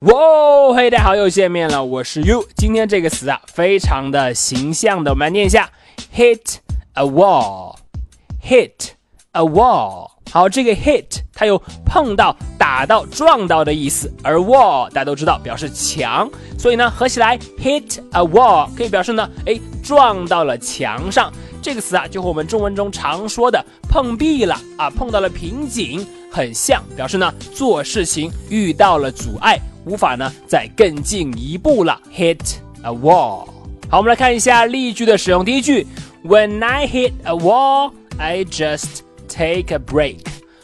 [0.00, 2.46] 哇，嘿，大家好，又见面了，我是 You。
[2.54, 5.70] 今天这个词啊，非常的形象的，我们来念一下
[6.14, 6.56] ：hit
[6.92, 8.90] a wall，hit
[9.32, 10.10] a wall。
[10.30, 11.56] 好，这个 hit 它有
[11.86, 21.32] 碰到、打到、撞到的意思，而 wall 大家都知道表示墙，所以呢，合起来 hit a wall 可以表示呢，哎，撞到了墙上。
[21.62, 29.58] 这个词啊，就和我们中文中常说的碰壁了啊，碰到了瓶颈很像，表示呢做事情遇到了阻碍。
[29.85, 32.39] 无法呢再更进一步了，hit
[32.83, 33.47] a wall。
[33.89, 35.43] 好，我们来看一下例句的使用。
[35.43, 35.85] 第一句，
[36.23, 40.19] When I hit a wall, I just take a break。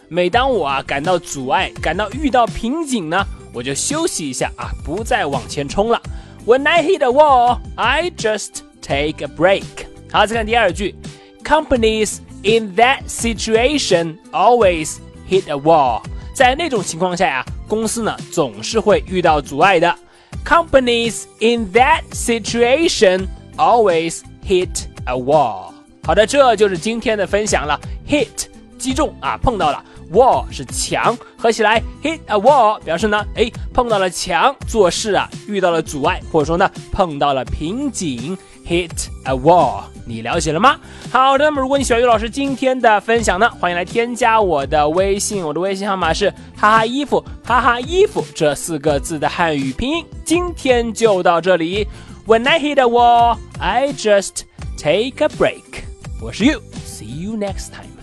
[0.08, 6.02] 每当我啊感到阻碍，感到遇到瓶颈呢，我就休息一下啊，不再往前冲了。
[6.46, 9.64] When I hit a wall, I just take a break。
[10.12, 10.96] 好，再看第二句，
[11.44, 14.98] Companies in that situation always
[15.30, 16.04] hit a wall。
[16.34, 17.44] 在那种情况下呀。
[17.73, 19.97] 公司呢总是会遇到阻碍的。
[20.45, 25.73] Companies in that situation always hit a wall。
[26.03, 27.81] 好的，这就是今天的分享了。
[28.07, 28.52] Hit
[28.83, 29.83] 击中啊，碰到了。
[30.13, 38.37] Wall 是墙，合起来 hit a wall 表示呢，哎，碰到了墙，做事啊遇到了阻碍，或者说呢碰到了瓶颈。
[38.65, 40.79] Hit a wall，你了解了吗？
[41.11, 50.05] 好的，那么如果你喜欢于老师今天的分享呢，欢迎来添加我的微信，我的微信号码是哈哈衣服哈哈衣服这四个字的汉语拼音。
[50.25, 51.89] 今天就到这里。
[52.27, 54.43] When I hit a wall, I just
[54.77, 55.85] take a break。
[56.21, 58.02] 我是 You，see you next time。